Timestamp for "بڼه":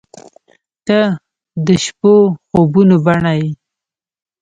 3.05-3.33